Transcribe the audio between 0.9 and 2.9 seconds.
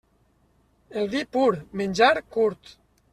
El vi pur, menjar curt.